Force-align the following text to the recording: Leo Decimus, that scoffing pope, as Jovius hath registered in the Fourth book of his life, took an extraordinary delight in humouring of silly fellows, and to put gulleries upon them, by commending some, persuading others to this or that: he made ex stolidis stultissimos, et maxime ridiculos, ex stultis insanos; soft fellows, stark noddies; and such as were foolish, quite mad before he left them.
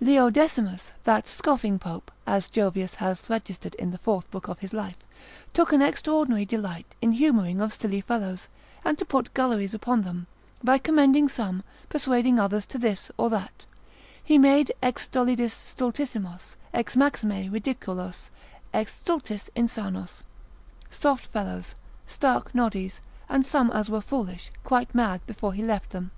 Leo 0.00 0.30
Decimus, 0.30 0.92
that 1.02 1.28
scoffing 1.28 1.78
pope, 1.78 2.10
as 2.26 2.48
Jovius 2.48 2.94
hath 2.94 3.28
registered 3.28 3.74
in 3.74 3.90
the 3.90 3.98
Fourth 3.98 4.30
book 4.30 4.48
of 4.48 4.60
his 4.60 4.72
life, 4.72 4.96
took 5.52 5.74
an 5.74 5.82
extraordinary 5.82 6.46
delight 6.46 6.96
in 7.02 7.12
humouring 7.12 7.60
of 7.60 7.74
silly 7.74 8.00
fellows, 8.00 8.48
and 8.82 8.96
to 8.98 9.04
put 9.04 9.34
gulleries 9.34 9.74
upon 9.74 10.00
them, 10.00 10.26
by 10.62 10.78
commending 10.78 11.28
some, 11.28 11.62
persuading 11.90 12.38
others 12.38 12.64
to 12.64 12.78
this 12.78 13.10
or 13.18 13.28
that: 13.28 13.66
he 14.24 14.38
made 14.38 14.72
ex 14.82 15.06
stolidis 15.06 15.52
stultissimos, 15.52 16.56
et 16.72 16.96
maxime 16.96 17.52
ridiculos, 17.52 18.30
ex 18.72 18.98
stultis 18.98 19.50
insanos; 19.54 20.22
soft 20.88 21.26
fellows, 21.26 21.74
stark 22.06 22.54
noddies; 22.54 23.02
and 23.28 23.44
such 23.44 23.70
as 23.72 23.90
were 23.90 24.00
foolish, 24.00 24.50
quite 24.62 24.94
mad 24.94 25.20
before 25.26 25.52
he 25.52 25.62
left 25.62 25.90
them. 25.90 26.10